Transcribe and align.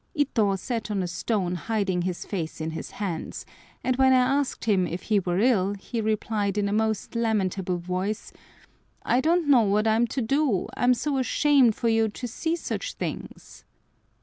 Ito 0.15 0.55
sat 0.55 0.89
on 0.89 1.03
a 1.03 1.07
stone 1.07 1.53
hiding 1.53 2.01
his 2.01 2.25
face 2.25 2.59
in 2.59 2.71
his 2.71 2.89
hands, 2.89 3.45
and 3.83 3.97
when 3.97 4.13
I 4.13 4.39
asked 4.39 4.65
him 4.65 4.87
if 4.87 5.03
he 5.03 5.19
were 5.19 5.37
ill, 5.37 5.75
he 5.75 6.01
replied 6.01 6.57
in 6.57 6.67
a 6.67 6.73
most 6.73 7.13
lamentable 7.13 7.77
voice, 7.77 8.33
"I 9.05 9.21
don't 9.21 9.47
know 9.47 9.61
what 9.61 9.85
I 9.85 9.93
am 9.95 10.07
to 10.07 10.21
do, 10.23 10.67
I'm 10.75 10.95
so 10.95 11.19
ashamed 11.19 11.75
for 11.75 11.87
you 11.87 12.09
to 12.09 12.27
see 12.27 12.55
such 12.55 12.93
things!" 12.93 13.63